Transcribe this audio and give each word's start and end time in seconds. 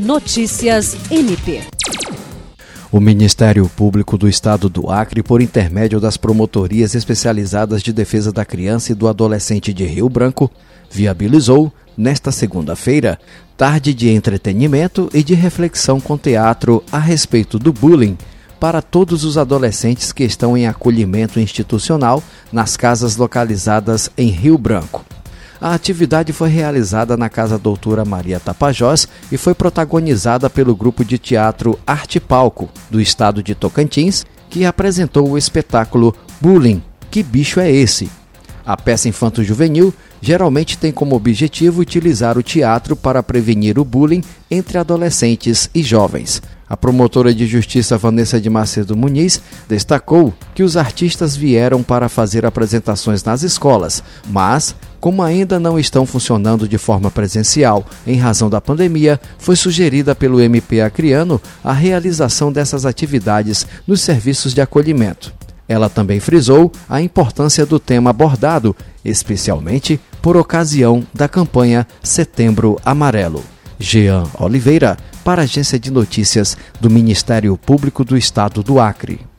Notícias 0.00 0.96
MP. 1.10 1.60
O 2.90 2.98
Ministério 2.98 3.68
Público 3.68 4.16
do 4.16 4.26
Estado 4.26 4.66
do 4.70 4.90
Acre, 4.90 5.22
por 5.22 5.42
intermédio 5.42 6.00
das 6.00 6.16
promotorias 6.16 6.94
especializadas 6.94 7.82
de 7.82 7.92
defesa 7.92 8.32
da 8.32 8.42
criança 8.42 8.92
e 8.92 8.94
do 8.94 9.06
adolescente 9.06 9.74
de 9.74 9.84
Rio 9.84 10.08
Branco, 10.08 10.50
viabilizou, 10.90 11.70
nesta 11.98 12.32
segunda-feira, 12.32 13.18
tarde 13.58 13.92
de 13.92 14.08
entretenimento 14.08 15.10
e 15.12 15.22
de 15.22 15.34
reflexão 15.34 16.00
com 16.00 16.16
teatro 16.16 16.82
a 16.90 16.98
respeito 16.98 17.58
do 17.58 17.70
bullying 17.70 18.16
para 18.58 18.80
todos 18.80 19.22
os 19.22 19.36
adolescentes 19.36 20.12
que 20.12 20.24
estão 20.24 20.56
em 20.56 20.66
acolhimento 20.66 21.38
institucional 21.38 22.22
nas 22.50 22.74
casas 22.74 23.16
localizadas 23.16 24.10
em 24.16 24.30
Rio 24.30 24.56
Branco. 24.56 25.04
A 25.60 25.74
atividade 25.74 26.32
foi 26.32 26.48
realizada 26.48 27.16
na 27.16 27.28
Casa 27.28 27.58
Doutora 27.58 28.04
Maria 28.04 28.40
Tapajós 28.40 29.06
e 29.30 29.36
foi 29.36 29.54
protagonizada 29.54 30.48
pelo 30.48 30.74
grupo 30.74 31.04
de 31.04 31.18
teatro 31.18 31.78
Arte 31.86 32.18
Palco, 32.18 32.70
do 32.90 32.98
estado 32.98 33.42
de 33.42 33.54
Tocantins, 33.54 34.24
que 34.48 34.64
apresentou 34.64 35.28
o 35.28 35.36
espetáculo 35.36 36.14
Bullying 36.40 36.82
Que 37.10 37.22
Bicho 37.22 37.60
é 37.60 37.70
Esse? 37.70 38.19
A 38.64 38.76
peça 38.76 39.08
infanto-juvenil 39.08 39.92
geralmente 40.20 40.76
tem 40.76 40.92
como 40.92 41.16
objetivo 41.16 41.80
utilizar 41.80 42.36
o 42.36 42.42
teatro 42.42 42.94
para 42.94 43.22
prevenir 43.22 43.78
o 43.78 43.84
bullying 43.84 44.22
entre 44.50 44.78
adolescentes 44.78 45.70
e 45.74 45.82
jovens. 45.82 46.42
A 46.70 46.76
promotora 46.76 47.34
de 47.34 47.48
justiça 47.48 47.98
Vanessa 47.98 48.40
de 48.40 48.48
Macedo 48.48 48.96
Muniz 48.96 49.42
destacou 49.68 50.32
que 50.54 50.62
os 50.62 50.76
artistas 50.76 51.34
vieram 51.34 51.82
para 51.82 52.08
fazer 52.08 52.46
apresentações 52.46 53.24
nas 53.24 53.42
escolas, 53.42 54.04
mas, 54.28 54.76
como 55.00 55.20
ainda 55.20 55.58
não 55.58 55.80
estão 55.80 56.06
funcionando 56.06 56.68
de 56.68 56.78
forma 56.78 57.10
presencial 57.10 57.84
em 58.06 58.18
razão 58.18 58.48
da 58.48 58.60
pandemia, 58.60 59.20
foi 59.36 59.56
sugerida 59.56 60.14
pelo 60.14 60.40
MP 60.40 60.80
Acriano 60.80 61.40
a 61.64 61.72
realização 61.72 62.52
dessas 62.52 62.86
atividades 62.86 63.66
nos 63.84 64.00
serviços 64.00 64.54
de 64.54 64.60
acolhimento. 64.60 65.39
Ela 65.70 65.88
também 65.88 66.18
frisou 66.18 66.72
a 66.88 67.00
importância 67.00 67.64
do 67.64 67.78
tema 67.78 68.10
abordado, 68.10 68.74
especialmente 69.04 70.00
por 70.20 70.36
ocasião 70.36 71.06
da 71.14 71.28
campanha 71.28 71.86
Setembro 72.02 72.76
Amarelo. 72.84 73.44
Jean 73.78 74.24
Oliveira, 74.36 74.96
para 75.22 75.42
a 75.42 75.44
Agência 75.44 75.78
de 75.78 75.92
Notícias 75.92 76.56
do 76.80 76.90
Ministério 76.90 77.56
Público 77.56 78.04
do 78.04 78.16
Estado 78.16 78.64
do 78.64 78.80
Acre. 78.80 79.29